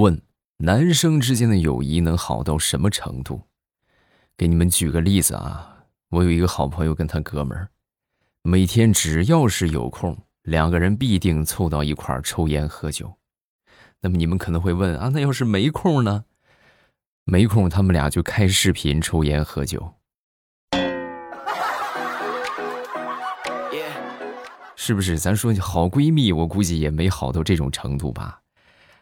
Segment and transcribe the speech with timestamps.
[0.00, 0.20] 问：
[0.56, 3.42] 男生之间的友谊能好到什么程度？
[4.36, 7.68] 给你们举个例子啊，我有一个好朋友跟他哥们儿，
[8.42, 13.14] 每天只要是有空，两个人必定凑到一块儿抽烟喝酒。
[14.00, 16.24] 那么你们可能会问啊，那要是没空呢？
[17.22, 19.94] 没空，他们俩就开视频抽烟喝酒。
[24.74, 25.18] 是不是？
[25.18, 28.40] 咱说好闺蜜，我估计也没好到这种程度吧。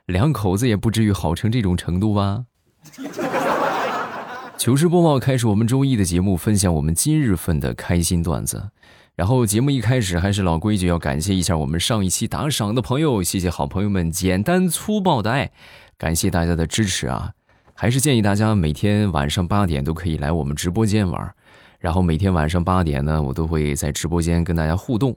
[0.07, 2.45] 两口子也不至于好成这种程度吧。
[4.59, 8.71] 糗事播报开始，我们周一的节目，分享我们今日份的开心段子。
[9.15, 15.51] 然后节目一开始还是老规矩，要感谢一下我们上一期打赏的朋友，谢谢好朋友们简单粗暴的爱，
[15.99, 17.33] 感谢大家的支持啊！
[17.75, 21.35] 还是建议大家每天晚上八点都可以来我们直播间玩，
[21.79, 25.17] 然后每天晚上八点呢，我都会在直播间跟大家互动。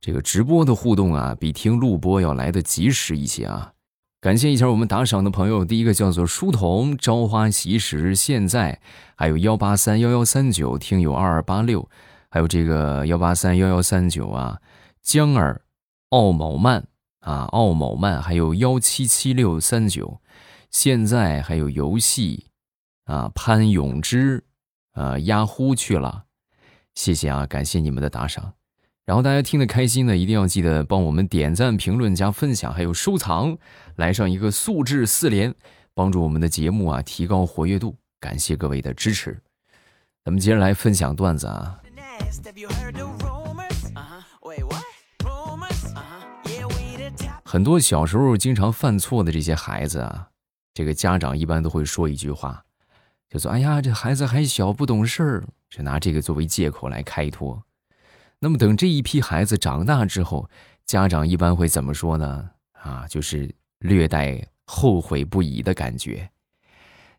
[0.00, 3.72] 这个直播的互动啊，比听录播要来的及时一些啊！
[4.20, 8.78] 感谢一下我们打赏的朋友，第一个叫做书童，朝花夕拾，现在
[9.16, 11.88] 还有幺八三幺幺三九听友二二八六，
[12.28, 14.60] 还有这个幺八三幺幺三九啊，
[15.00, 15.62] 江儿，
[16.10, 16.86] 奥某曼
[17.20, 20.20] 啊，奥某曼，还有幺七七六三九，
[20.70, 22.48] 现在还有游戏
[23.06, 24.44] 啊，潘永之
[24.92, 26.24] 啊，压呼去了，
[26.94, 28.52] 谢谢啊，感谢你们的打赏。
[29.10, 33.58] 然后大家听得开心呢，一定要记得帮我们点赞、评论、加分享，还有收藏，
[33.96, 35.52] 来上一个素质四连，
[35.94, 37.96] 帮助我们的节目啊提高活跃度。
[38.20, 39.36] 感谢各位的支持。
[40.24, 41.80] 咱们接着来分享段子啊。
[47.42, 50.28] 很多小时候经常犯错的这些孩子啊，
[50.72, 52.62] 这个家长一般都会说一句话，
[53.28, 57.60] 就说：“哎呀，这孩子还小，不懂事儿。”就拿这个作为借口来开脱。
[58.42, 60.48] 那么等这一批孩子长大之后，
[60.86, 62.52] 家长一般会怎么说呢？
[62.72, 66.30] 啊，就是略带后悔不已的感觉。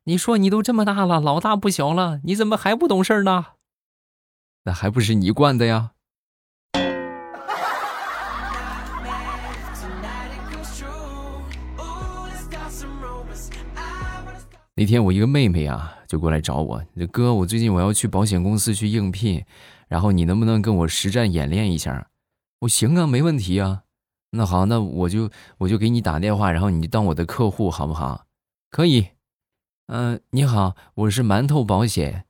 [0.05, 3.45] 你说你都这么大了，老大不小了，你怎么还不懂事呢？
[4.63, 5.91] 那还不是你惯的呀。
[14.74, 19.45] 那天我一个妹妹啊，就过来找我，哥，我最近我要去保险公司去应聘。
[19.91, 22.07] 然后你能不能跟我实战演练一下？
[22.59, 23.84] 我行啊，没问题啊。
[24.29, 28.25] 那好，那我就我就给你打电话，然后你当我的客户好不好？
[28.69, 29.09] 可以。
[29.88, 32.24] 嗯，你好，我是馒头保险。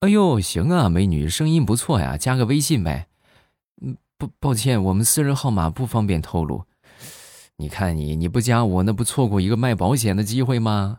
[0.00, 3.08] 哎呦，行啊，美女，声音不错呀，加个微信呗。
[3.80, 6.66] 嗯，不，抱歉，我们私人号码不方便透露。
[7.56, 10.98] 你看你，你不加我，那不错过一个卖保险的机会吗？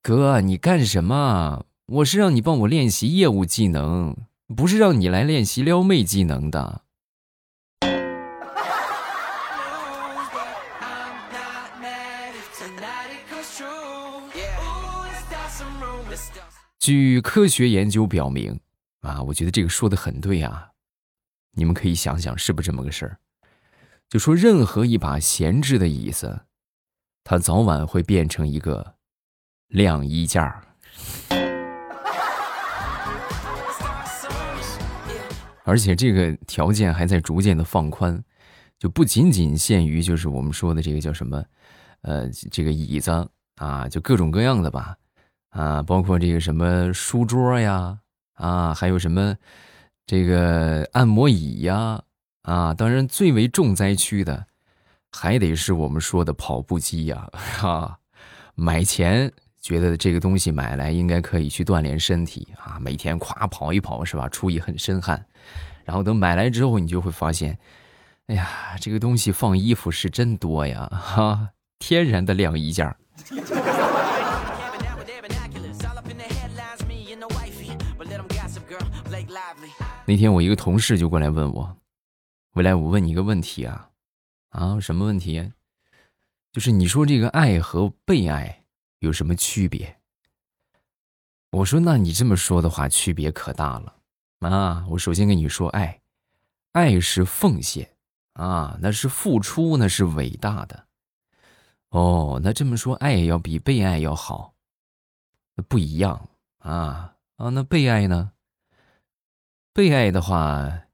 [0.00, 1.64] 哥，你干什么？
[1.86, 4.16] 我是让你帮我练习业务技能。
[4.56, 6.82] 不是让你来练习撩妹技能的。
[16.78, 18.58] 据科学研究表明，
[19.02, 20.70] 啊，我觉得这个说的很对啊。
[21.52, 23.18] 你们可以想想，是不是这么个事儿？
[24.08, 26.46] 就说任何一把闲置的椅子，
[27.22, 28.94] 它早晚会变成一个
[29.68, 30.64] 晾衣架。
[35.70, 38.20] 而且这个条件还在逐渐的放宽，
[38.76, 41.44] 就不仅仅限于就是我们说的这个叫什么，
[42.02, 44.96] 呃，这个椅子啊，就各种各样的吧，
[45.50, 47.96] 啊，包括这个什么书桌呀，
[48.34, 49.36] 啊，还有什么
[50.06, 52.02] 这个按摩椅呀，
[52.42, 54.44] 啊，当然最为重灾区的，
[55.12, 57.96] 还得是我们说的跑步机呀，哈，
[58.56, 59.30] 买前
[59.60, 65.24] 觉得这个东西买来应该可以去锻炼身体啊，每天夸跑一跑是吧，出一很身汗。
[65.84, 67.58] 然后等买来之后，你就会发现，
[68.26, 70.86] 哎呀，这个东西放衣服是真多呀！
[70.86, 72.96] 哈，天然的晾衣架。
[80.06, 81.76] 那天我一个同事就过来问我，
[82.54, 83.90] 未来我问你一个问题啊，
[84.50, 85.52] 啊，什么问题？
[86.52, 88.64] 就是你说这个爱和被爱
[88.98, 89.98] 有什么区别？
[91.50, 93.94] 我说，那你这么说的话，区别可大了。
[94.40, 96.00] 啊，我首先跟你说，爱，
[96.72, 97.96] 爱是奉献
[98.32, 100.86] 啊，那是付出，那是伟大的。
[101.90, 104.54] 哦，那这么说，爱要比被爱要好，
[105.56, 108.32] 那不一样啊啊，那被爱呢？
[109.74, 110.84] 被爱的话，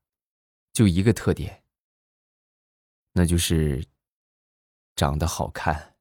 [0.73, 1.63] 就一个特点，
[3.13, 3.87] 那就是
[4.97, 5.95] 长得好看。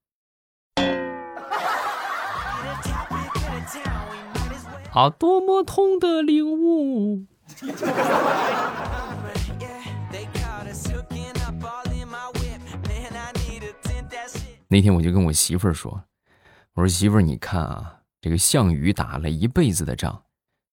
[4.94, 7.28] 啊，多么痛的领悟！
[14.68, 16.04] 那天我就跟我媳妇儿说
[16.76, 20.24] ：“我说媳妇儿，你看啊，这个项羽打了一辈子的仗，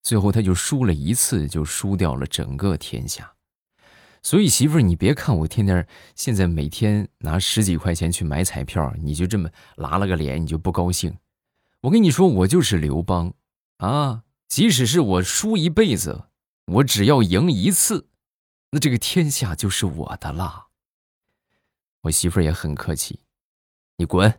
[0.03, 3.33] 最后他就输了一次，就输掉了整个天下。
[4.23, 5.87] 所以媳妇儿，你别看我天天
[6.17, 11.17] 现在每天拿十几块钱去买彩票，你就这么拉了个脸，你就不高兴。
[11.83, 13.35] 我跟你说，我就是刘邦
[13.79, 16.25] 啊，即使是我输一辈子，
[16.75, 18.09] 我只要赢一次，
[18.71, 20.69] 那这个天下就是我的啦。”
[22.03, 23.21] 我媳妇儿也很客气。
[23.99, 24.33] 你滚！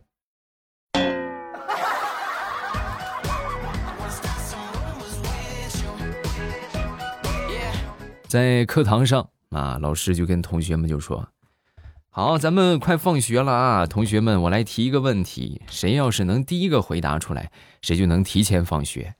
[8.26, 11.28] 在课堂上啊，老师就跟同学们就说
[12.10, 19.14] ：“好，咱们快放学了啊，同学们，我来提一个问题，谁要是能第一个回答出来，谁就能提前放学。”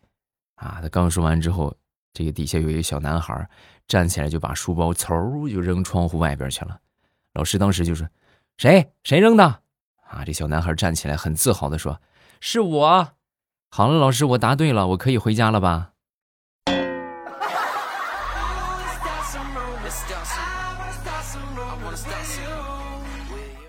[0.56, 1.76] 啊，他刚说完之后，
[2.14, 3.46] 这个底下有一个小男孩
[3.86, 6.78] 站起来就把书包嗖就扔窗户外边去了。
[7.34, 8.08] 老师当时就说
[8.56, 8.92] ：“谁？
[9.02, 9.44] 谁扔的？”
[10.08, 10.24] 啊！
[10.24, 12.00] 这小男孩站起来，很自豪地说
[12.40, 13.08] ：“是我。”
[13.68, 15.90] 好了，老师，我答对了，我可以回家了吧？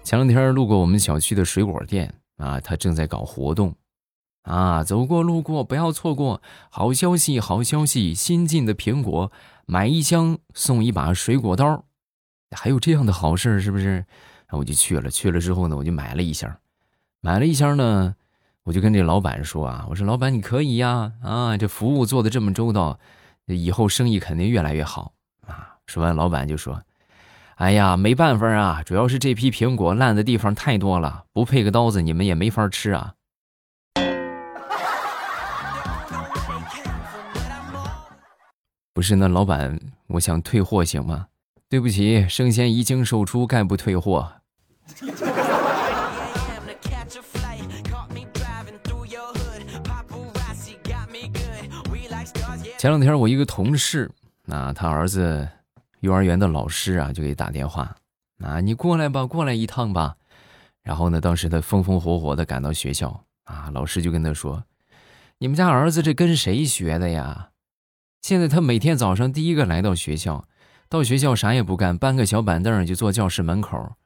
[0.03, 3.75] 前两天路过我们小区的水果店啊，他正在搞活动
[4.45, 6.41] 啊，走过路过不要错过！
[6.69, 8.13] 好消息，好消息！
[8.13, 9.31] 新进的苹果，
[9.65, 11.83] 买一箱送一把水果刀，
[12.51, 14.05] 还有这样的好事是不是？
[14.47, 16.55] 然后我就去了，去了之后呢，我就买了一箱，
[17.21, 18.15] 买了一箱呢，
[18.63, 22.99] 我就跟这老板说啊，我说老板你可以呀，啊，这服务做的这么周到，
[23.47, 25.13] 以后生意肯定越来越好
[25.47, 25.77] 啊。
[25.87, 26.83] 说完，老板就说
[27.57, 33.15] ：“哎呀，没办法啊，主要是这批苹果烂的地方太多了，不配个刀子，你们也没法吃啊。”
[38.95, 39.77] 不是，那老板，
[40.07, 41.27] 我想退货行吗？
[41.67, 44.31] 对不起，生鲜一经售出，概不退货。
[52.77, 54.09] 前两天我一个同事，
[54.47, 55.45] 啊，他儿子
[55.99, 57.93] 幼儿园的老师啊，就给打电话，
[58.39, 60.15] 啊，你过来吧，过来一趟吧。
[60.81, 64.63] 然后呢，当时他风风火火的赶到学校，啊，老师就跟他说
[65.39, 67.49] ：“你们家儿子这跟谁学的呀？
[68.25, 70.47] 现在他每天早上第一个来到学校。”
[70.89, 73.97] 到学校啥也不干，搬个小板凳就坐教室门口，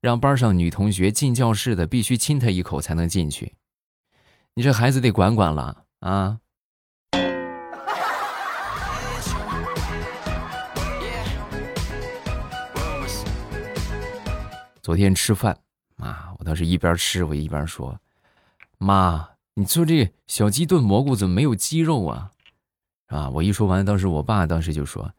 [0.00, 3.56] 让班上女同学进教室的必须亲他一口才能进去。
[4.54, 6.38] 你这孩子得管管了啊！
[14.80, 15.58] 昨天吃饭
[15.96, 17.98] 啊，我当时一边吃我一边说
[18.78, 22.30] ：“妈，你做这小鸡炖蘑菇怎么没有鸡肉啊？”
[23.06, 25.12] 啊，我一说完，当时我爸当时就说。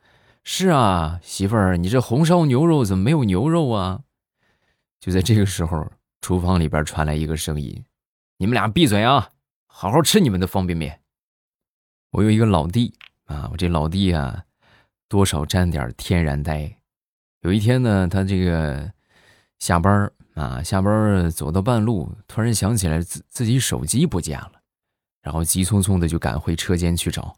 [0.44, 4.01] 是啊，媳妇儿，你这红烧牛肉怎么没有牛肉啊？
[5.00, 5.92] 就在这个时候，
[6.22, 7.84] 厨房里边传来一个声音
[8.39, 9.30] ：“你们俩闭嘴啊，
[9.66, 11.01] 好好吃你们的方便面。”
[12.12, 12.94] 我有一个老弟
[13.25, 14.45] 啊，我这老弟啊，
[15.10, 16.78] 多少沾点天然呆。
[17.42, 18.90] 有一天呢，他这个
[19.60, 24.54] 下班啊，下班走到半路，突然想起来自自己手机不见了，
[25.22, 27.36] 然后急匆匆的就赶回车间去找。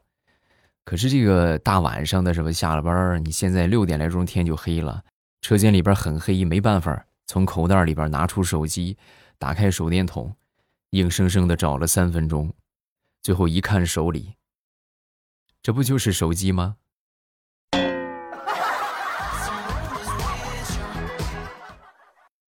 [0.86, 2.52] 可是这个大晚上的，是吧？
[2.52, 5.04] 下了班你现在六点来钟天就黑了，
[5.42, 8.98] 车间里边很黑，没办法，从口袋里边拿出手机，
[9.38, 10.36] 打开手电筒，
[10.90, 12.54] 硬生生的找了三分钟，
[13.22, 14.34] 最后一看手里，
[15.62, 16.78] 这不就是手机吗？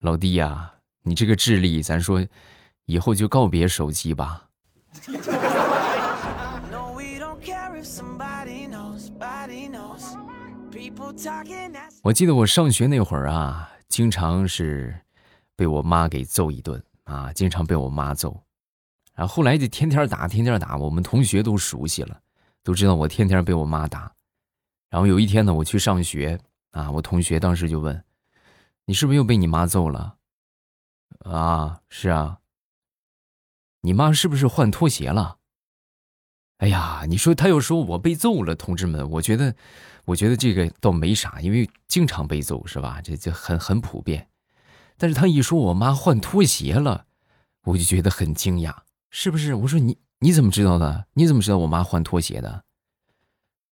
[0.01, 0.73] 老弟呀，
[1.03, 2.27] 你这个智力，咱说，
[2.85, 4.49] 以后就告别手机吧。
[12.03, 14.99] 我记得我上学那会儿啊，经常是
[15.55, 18.41] 被我妈给揍一顿啊，经常被我妈揍，
[19.13, 22.21] 然后后来就天天打，天天打，我们同学都熟悉了，
[22.63, 24.11] 都知道我天天被我妈打。
[24.89, 26.39] 然后有一天呢，我去上学
[26.71, 28.03] 啊，我同学当时就问
[28.85, 30.17] ：“你是不是又被你妈揍了？”
[31.23, 32.39] 啊，是啊。
[33.81, 35.37] 你妈是不是换拖鞋了？
[36.61, 39.53] 哎呀，你说他又说我被揍了，同志们，我觉得。
[40.05, 42.99] 我觉得这个倒没啥，因为经常被揍是吧？
[43.03, 44.27] 这这很很普遍。
[44.97, 47.05] 但是他一说我妈换拖鞋了，
[47.65, 48.75] 我就觉得很惊讶，
[49.11, 49.53] 是不是？
[49.53, 51.05] 我说你你怎么知道的？
[51.13, 52.63] 你怎么知道我妈换拖鞋的？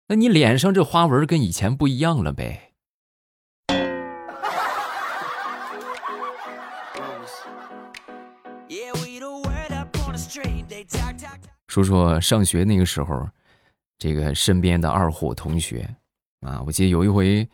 [0.09, 2.73] 那你脸上这花纹跟以前不一样了呗？
[11.75, 13.29] 说说上学那个时候，
[13.99, 15.93] 这个身边的二货同学。
[16.39, 17.49] 啊，我记得有一回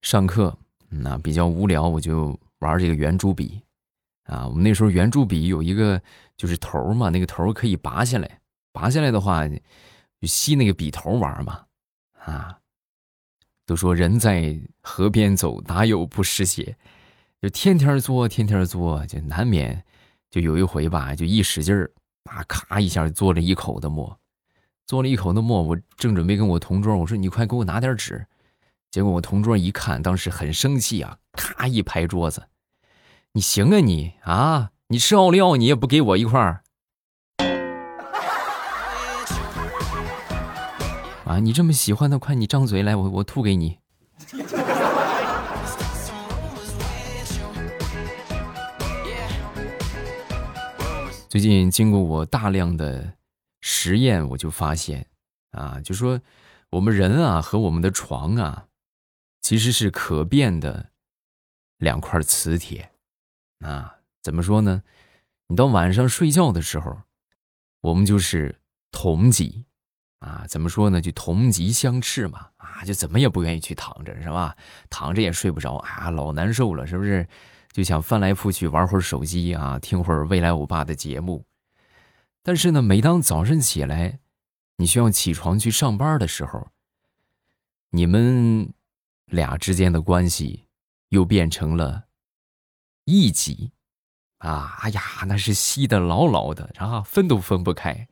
[0.00, 0.56] 上课，
[0.88, 3.60] 那比较无聊，我就玩这个圆珠笔，
[4.24, 6.00] 啊，我们那时候圆珠笔有一个
[6.38, 8.40] 就是头嘛，那个头可以拔下来，
[8.72, 9.58] 拔下来的话就
[10.22, 11.66] 吸那个笔头玩嘛。
[12.24, 12.58] 啊，
[13.66, 16.76] 都说人在河边走，哪有不湿鞋？
[17.42, 19.84] 就天天做，天天做，就难免
[20.30, 21.90] 就有一回吧，就一使劲儿，
[22.30, 24.16] 啊，咔一下做了一口的墨，
[24.86, 28.24] 做了一口的墨，我正准备跟我同桌我说：“你快给我拿点纸。”
[28.90, 32.44] 结果我同桌一看，当时很生气啊，咔一拍桌子。
[33.32, 34.70] 你行啊你啊！
[34.88, 36.62] 你吃奥利奥，你也不给我一块儿
[41.24, 41.38] 啊！
[41.38, 43.78] 你这么喜欢的，快你张嘴来，我我吐给你。
[51.30, 53.16] 最近经过我大量的
[53.60, 55.06] 实验，我就发现
[55.52, 56.20] 啊，就说
[56.70, 58.66] 我们人啊和我们的床啊，
[59.40, 60.90] 其实是可变的
[61.78, 62.90] 两块磁铁。
[63.60, 64.82] 啊，怎么说呢？
[65.46, 67.00] 你到晚上睡觉的时候，
[67.82, 68.60] 我们就是
[68.90, 69.64] 同极，
[70.18, 71.00] 啊，怎么说呢？
[71.00, 74.56] 就同极相斥嘛，啊，就怎么也不愿意去躺着，是吧？
[74.88, 77.24] 躺着也睡不着，啊，老难受了，是不是？
[77.72, 81.44] 就想翻来覆去玩会儿手机啊，听会儿未来欧巴的节目。
[82.42, 84.18] 但是呢，每当早晨起来，
[84.76, 86.68] 你需要起床去上班的时候，
[87.90, 88.72] 你们
[89.26, 90.66] 俩之间的关系
[91.10, 92.04] 又变成了。
[93.04, 93.72] 一级，
[94.38, 98.06] 啊，哎呀，那是吸的牢牢的，啊，分都分不开。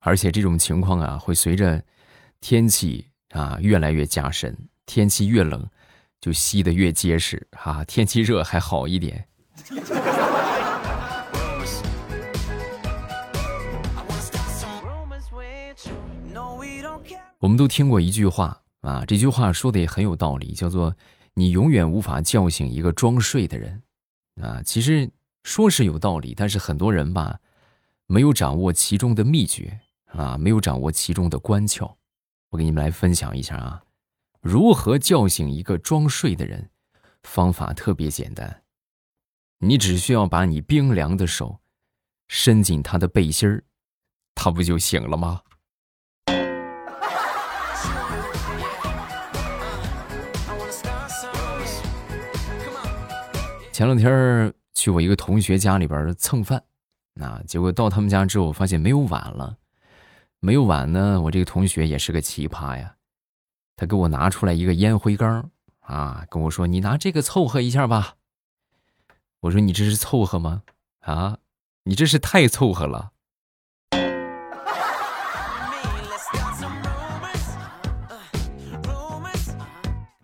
[0.00, 1.82] 而且这种情况啊，会随着
[2.40, 5.68] 天气啊越来越加深，天气越冷，
[6.20, 9.28] 就吸的越结实，啊，天气热还好一点。
[17.38, 18.62] 我们都听过一句话。
[18.80, 20.94] 啊，这句话说的也很有道理，叫做
[21.32, 23.82] “你永远无法叫醒一个装睡的人”。
[24.42, 25.10] 啊，其实
[25.42, 27.38] 说是有道理，但是很多人吧，
[28.06, 29.80] 没有掌握其中的秘诀
[30.12, 31.94] 啊，没有掌握其中的关窍。
[32.54, 33.82] 我给你们来分享一下啊，
[34.40, 36.70] 如何叫醒一个装睡的人？
[37.24, 38.62] 方法特别简单，
[39.58, 41.58] 你只需要把你冰凉的手
[42.28, 43.64] 伸进他的背心儿，
[44.36, 45.40] 他不就醒了吗？
[53.72, 56.62] 前两天去我一个同学家里边蹭饭，
[57.14, 59.58] 那结果到他们家之后，发现没有碗了。
[60.44, 62.96] 没有碗呢，我这个同学也是个奇葩呀。
[63.76, 68.16] 他给我拿出来一个烟灰缸啊，跟我说：“你拿这个凑合一下吧。”
[69.40, 70.62] 我说：“你这是凑合吗？
[71.00, 71.38] 啊，
[71.84, 73.12] 你这是太凑合了。”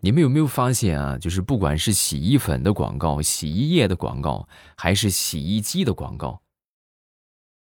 [0.03, 1.17] 你们有没有发现啊？
[1.17, 4.47] 就是不管是洗衣粉的广告、洗衣液的广告，
[4.77, 6.43] 还是洗衣机的广告，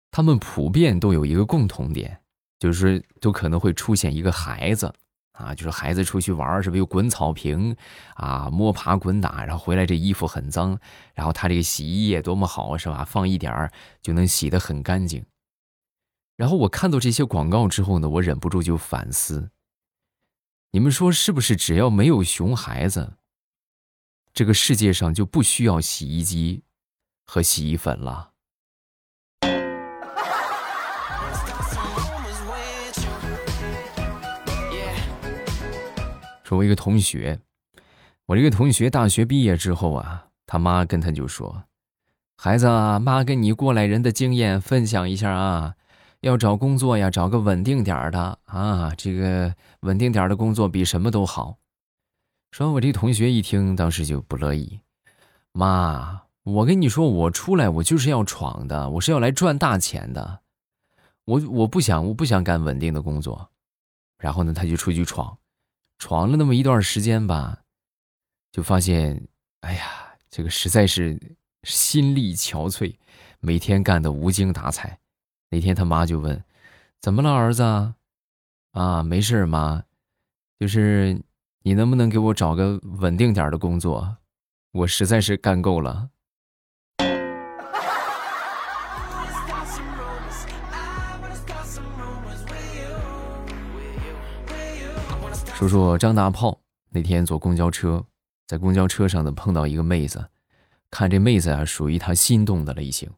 [0.09, 2.21] 他们普遍都有一个共同点，
[2.59, 4.93] 就是都可能会出现一个孩子
[5.33, 7.75] 啊，就是孩子出去玩是不是又滚草坪
[8.15, 10.79] 啊，摸爬滚打，然后回来这衣服很脏，
[11.13, 13.05] 然后他这个洗衣液多么好是吧？
[13.05, 13.71] 放一点儿
[14.01, 15.25] 就能洗得很干净。
[16.35, 19.51] 然后我看到这些广告之后呢，我忍不住就反思。
[20.71, 21.55] 你们说是不是？
[21.55, 23.17] 只要没有熊孩子，
[24.33, 26.63] 这个世界上就不需要洗衣机
[27.25, 28.33] 和洗衣粉了。
[36.47, 37.41] 说，我一个同学，
[38.27, 41.63] 我这个同学大学毕业之后啊，他妈跟他就说
[42.39, 45.75] ：“孩子，啊妈跟你过来人的经验分享一下啊。”
[46.21, 48.91] 要找工作呀，找个稳定点的啊！
[48.97, 51.57] 这个稳定点的工作比什么都好。
[52.51, 54.79] 说我这同学一听，当时就不乐意。
[55.51, 60.39] 妈，我跟你说，我出来我就是要闯的，我是要来赚大钱的。
[61.25, 63.49] 我我不想，我不想干稳定的工作。
[64.17, 65.37] 然后呢，他就出去闯，
[65.99, 67.63] 闯了那么一段时间吧，
[68.51, 69.27] 就发现，
[69.61, 71.19] 哎呀，这个实在是
[71.63, 72.95] 心力憔悴，
[73.39, 74.99] 每天干的无精打采。
[75.49, 76.43] 那天他妈就问
[77.01, 77.63] ：“怎么了，儿子？
[78.71, 79.83] 啊，没事妈，
[80.59, 81.21] 就是
[81.63, 84.17] 你能不能给我找个稳定点的工作？
[84.71, 86.09] 我实在是干够了。”
[95.57, 96.61] 说说张大炮
[96.91, 98.05] 那天坐公交车，
[98.45, 100.23] 在公交车上呢碰到一个妹子，
[100.91, 103.09] 看这妹子啊，属于他心动的类型。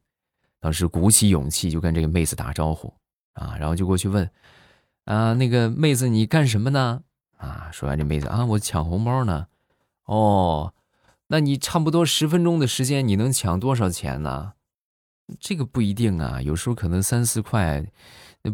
[0.61, 2.93] 当时鼓起勇气就跟这个妹子打招呼，
[3.33, 4.31] 啊，然后就过去问，
[5.03, 7.01] 啊，那个妹子你干什么呢？
[7.35, 9.47] 啊，说完这妹子啊，我抢红包呢。
[10.05, 10.73] 哦，
[11.27, 14.53] 那你差不多十分钟的时间，你能抢多少钱呢？
[15.41, 17.85] 这个不一定啊，有时候可能三四块，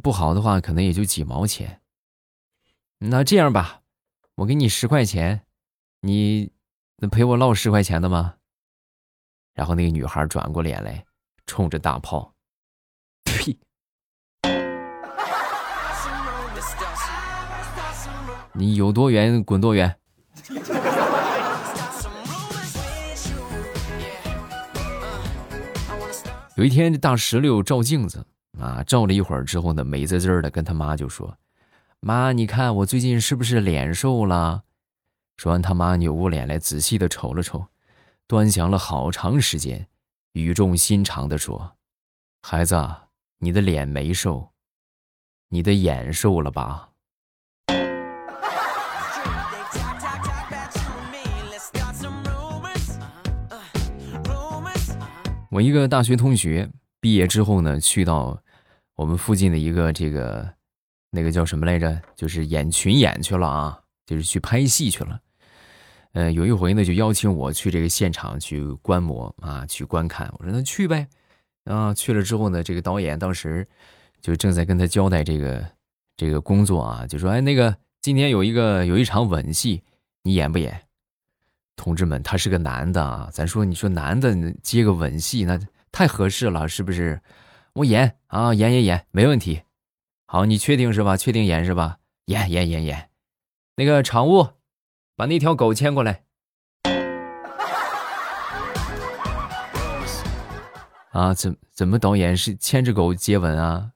[0.01, 1.81] 不好的话可能也就几毛钱。
[2.99, 3.81] 那这样吧，
[4.35, 5.41] 我给你十块钱，
[6.01, 6.51] 你
[6.97, 8.35] 能陪我唠十块钱的吗？
[9.53, 11.05] 然后那个女孩转过脸来，
[11.45, 12.33] 冲着大炮，
[13.25, 13.57] 呸！
[18.53, 19.97] 你有多远滚多远。
[26.55, 28.25] 有一天，大石榴照镜子
[28.57, 31.37] 啊，照了一会儿之后呢，美滋滋的跟他妈就说
[32.07, 34.65] ：“妈，你看我最近是不是脸瘦了？”
[35.37, 37.65] 说完，他妈扭过脸来，仔细的瞅了瞅，
[38.27, 39.87] 端详了好长时间，
[40.33, 41.77] 语重心长的说
[42.45, 42.79] ：“孩子，
[43.39, 44.51] 你的脸没瘦，
[45.49, 46.89] 你的眼瘦了吧？”
[55.49, 56.69] 我一个大学同学
[56.99, 58.43] 毕业之后呢，去到
[58.93, 60.53] 我们附近的一个这个
[61.15, 61.99] 那个叫什么来着？
[62.15, 65.19] 就是演群演去了啊，就是去拍戏去了。
[66.11, 70.31] 呃，有一回呢，就邀请我去这个现场去观摩啊，去观看。
[70.37, 71.07] 我说那去呗。
[71.63, 73.65] 啊，去了之后呢，这个导演当时
[74.21, 75.65] 就正在跟他交代这个
[76.15, 79.81] 这个工作啊，就说：“哎，那个今天有一个有一场吻戏，
[80.21, 80.79] 你演不演？”
[81.75, 85.59] 同志们，他是个男的啊，咱说，你说男的接个吻戏，那
[85.91, 87.19] 太合适了，是不是？
[87.73, 89.61] 我演啊，演演演，没问题。
[90.27, 91.15] 好，你确定是吧？
[91.15, 91.99] 确定演是吧？
[92.25, 93.09] 演演演演。
[93.75, 94.49] 那个场务，
[95.15, 96.23] 把那条狗牵过来。
[101.11, 103.91] 啊，怎怎么导演是牵着狗接吻啊？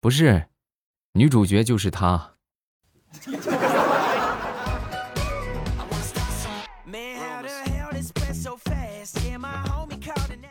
[0.00, 0.48] 不是，
[1.12, 2.34] 女主角就是他。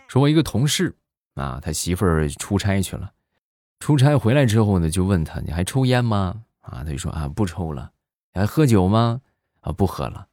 [0.08, 0.96] 说我一个同事
[1.36, 3.12] 啊，他媳妇儿出差去了，
[3.80, 7.92] 出差回来之后呢，就问他：“你还抽烟吗？”啊，他就说：“啊，不抽了。”
[8.34, 9.22] 还喝酒吗？
[9.62, 10.28] 啊，不喝了。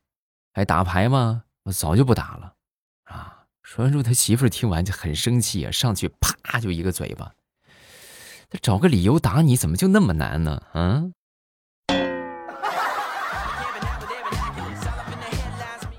[0.52, 1.44] 还打牌吗？
[1.64, 2.54] 我早就不打了。
[3.04, 7.32] 啊，说完之后，他媳妇儿听完就很生气啊，上去啪就一个嘴巴。
[8.50, 10.62] 他找个理由打你，怎么就那么难呢？
[10.74, 11.12] 嗯。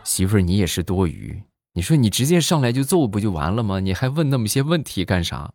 [0.03, 1.43] 媳妇儿，你也是多余。
[1.73, 3.79] 你说你直接上来就揍不就完了吗？
[3.79, 5.51] 你还问那么些问题干啥？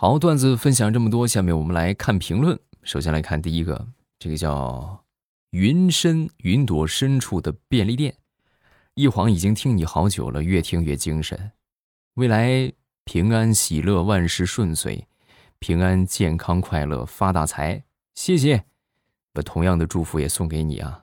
[0.00, 2.56] 好，段子分享这么多，下面我们来看评论。
[2.84, 3.88] 首先来看第一个，
[4.20, 5.04] 这个叫
[5.50, 8.14] “云深云朵深处的便利店”，
[8.94, 11.50] 一晃已经听你好久了，越听越精神。
[12.14, 15.02] 未来平安喜乐，万事顺遂，
[15.58, 17.82] 平安健康快乐，发大财。
[18.14, 18.66] 谢谢。
[19.32, 21.02] 把同样的祝福也送给你啊！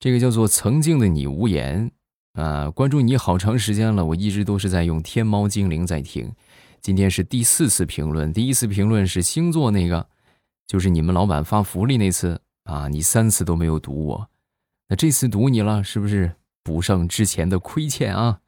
[0.00, 1.92] 这个叫做曾经的你无言
[2.32, 6.32] 啊，关注你好长时间了，我一直都是在用天猫精灵在听。
[6.84, 10.06] 今天是第四次评论，第一次评论是星座那个，
[10.66, 14.28] 就是你们老板发福利那次啊，你三次都没有读我，
[14.90, 18.40] 那这次读你了，是不是补上之前的亏欠啊？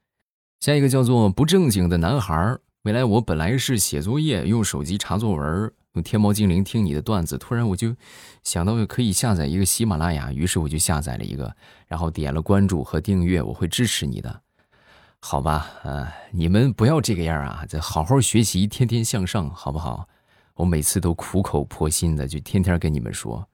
[0.61, 5.73] 下一个叫做不正经的男孩，未来我本来是写作业，用手机查作文。
[5.95, 7.97] 用天猫精灵听你的段子，突然我就
[8.45, 14.43] 想到可以下载一个喜马拉雅，于是我就下载了一个，然后点了关注和订阅，我会支持你的，
[15.29, 15.69] 好吧？
[15.83, 20.09] 啊，你们不要这个样啊，再好好学习，天天向上，好不好？
[20.55, 23.49] 我每次都苦口婆心的，就天天跟你们说，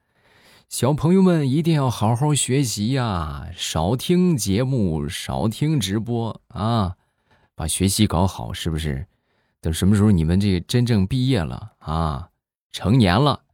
[0.69, 6.97] 小朋友们一定要好好学习呀，少听节目，少听直播啊，
[7.55, 9.07] 把学习搞好，是不是？
[9.63, 12.29] 等什么时候你们这个真正毕业了啊？
[12.71, 13.45] 成年了，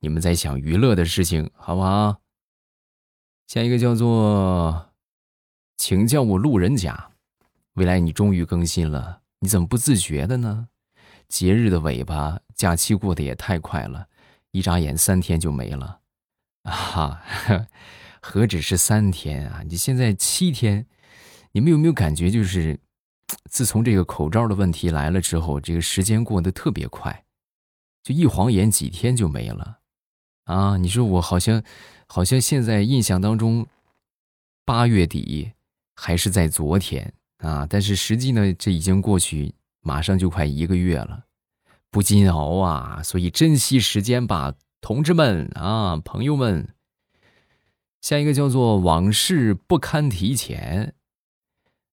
[0.00, 2.18] 你们在想娱乐的事情，好不好？
[3.46, 4.90] 下一个叫做，
[5.78, 7.12] 请叫我路人甲。
[7.74, 10.68] 未来你终于更新了，你怎么不自觉的呢？
[11.28, 14.06] 节日的尾巴，假期过得也太快了，
[14.52, 16.00] 一眨眼三天就没了
[16.62, 17.22] 啊哈！
[18.22, 19.62] 何止是三天啊？
[19.66, 20.86] 你现在七天，
[21.52, 22.78] 你们有没有感觉，就是
[23.50, 27.24] 自从这个口罩的问题来了之后，这个时间过得特别快。
[28.02, 29.78] 就一晃眼几天就没了，
[30.44, 30.76] 啊！
[30.76, 31.62] 你说我好像，
[32.06, 33.66] 好像现在印象当中，
[34.64, 35.52] 八月底
[35.96, 41.24] 还是在昨天啊，但是实际呢，这已经过去，马上就快一个月了，
[41.90, 43.02] 不禁熬啊！
[43.04, 46.68] 所以珍惜时间吧，同志们啊，朋友们。
[48.00, 50.94] 下一个叫做往事不堪提前，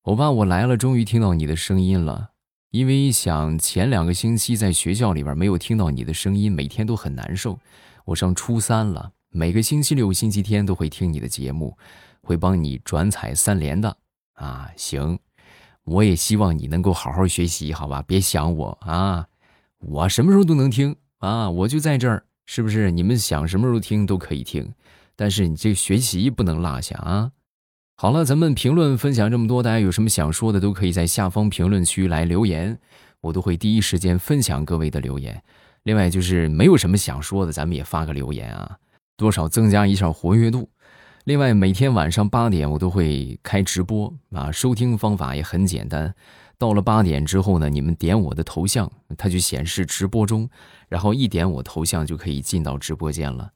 [0.03, 2.31] 欧巴，我来了，终于听到你的声音了。
[2.71, 7.59] 因为想前两个星期在学校里边没有听到你的声音，每天都很难受。
[8.05, 11.77] 我上初三了，每个星期六、星期天都会听你的节目，
[12.21, 13.97] 会帮你转采三连的
[14.33, 14.71] 啊。
[14.77, 15.19] 行，
[15.85, 18.03] 我也希望你能够好好学习，好吧？
[18.05, 19.27] 别想我啊，
[19.79, 22.91] 我什么时候都能听啊，我就在这儿，是不是？
[22.91, 24.73] 你们想什么时候听都可以听，
[25.15, 27.31] 但是你这学习不能落下啊。
[27.95, 32.79] 好了，咱们评论分享这么多，大家有什么想说的，都可以在下方评论区来留言，
[33.21, 35.41] 我都会第一时间分享各位的留言。
[35.83, 38.77] 另外就是没有什么想说的，咱们也发个留言啊，
[39.17, 40.69] 多少增加一下活跃度。
[41.25, 46.13] 另外每天晚上八点我都会开直播啊，收听方法也很简单，
[46.57, 50.49] 到了八点之后呢，你们点我的头像，它就显示直播中，
[50.89, 53.51] 然后一点我头像就可以进到直播间了。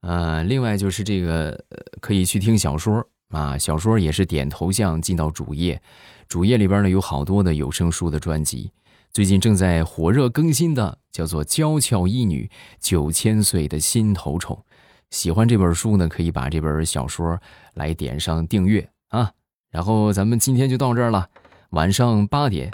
[0.00, 1.64] 呃，另外就是这个
[2.00, 3.06] 可以去听小说。
[3.30, 5.82] 啊，小说也是点头像进到主页，
[6.28, 8.70] 主页里边呢有好多的有声书的专辑，
[9.12, 12.48] 最近正在火热更新的叫做《娇俏一女
[12.80, 14.62] 九千岁的心头宠》，
[15.10, 17.40] 喜欢这本书呢，可以把这本小说
[17.74, 19.32] 来点上订阅啊。
[19.70, 21.28] 然后咱们今天就到这儿了，
[21.70, 22.70] 晚上八点，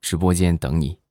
[0.00, 1.01] 直播间等你。